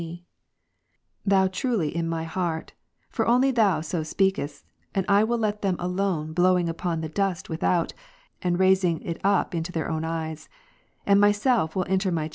261 0.01 0.15
Speak 1.23 1.29
Thou 1.29 1.47
truly 1.47 1.95
in 1.95 2.09
my 2.09 2.23
heart; 2.23 2.73
for 3.11 3.27
only 3.27 3.51
Thou 3.51 3.81
so 3.81 4.01
speakest: 4.01 4.65
and 4.95 5.05
I 5.07 5.23
will 5.23 5.37
let 5.37 5.61
them 5.61 5.75
alone 5.77 6.33
blowing 6.33 6.67
upon 6.67 7.01
the 7.01 7.07
dust 7.09 7.49
without, 7.49 7.93
and 8.41 8.57
raising 8.59 8.99
it 9.03 9.21
up 9.23 9.53
into 9.53 9.71
their 9.71 9.91
own 9.91 10.03
eyes: 10.03 10.49
and 11.05 11.21
myself 11.21 11.75
will 11.75 11.85
enter 11.87 12.11
my 12.11 12.23
Is. 12.25 12.29